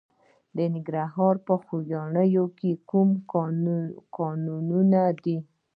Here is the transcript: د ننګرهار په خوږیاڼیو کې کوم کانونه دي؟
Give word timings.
د 0.55 0.57
ننګرهار 0.73 1.35
په 1.45 1.53
خوږیاڼیو 1.63 2.45
کې 2.57 2.71
کوم 2.89 3.09
کانونه 4.15 5.01
دي؟ 5.23 5.37